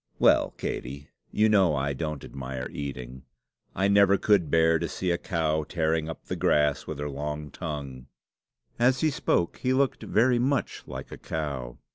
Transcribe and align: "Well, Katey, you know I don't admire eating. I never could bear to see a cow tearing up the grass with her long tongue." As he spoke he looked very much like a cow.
"Well, 0.17 0.55
Katey, 0.57 1.09
you 1.29 1.47
know 1.47 1.75
I 1.75 1.93
don't 1.93 2.23
admire 2.25 2.67
eating. 2.71 3.21
I 3.75 3.87
never 3.87 4.17
could 4.17 4.49
bear 4.49 4.79
to 4.79 4.87
see 4.89 5.11
a 5.11 5.17
cow 5.19 5.63
tearing 5.63 6.09
up 6.09 6.25
the 6.25 6.35
grass 6.35 6.87
with 6.87 6.97
her 6.97 7.07
long 7.07 7.51
tongue." 7.51 8.07
As 8.79 9.01
he 9.01 9.11
spoke 9.11 9.57
he 9.57 9.73
looked 9.73 10.01
very 10.01 10.39
much 10.39 10.81
like 10.87 11.11
a 11.11 11.19
cow. 11.19 11.77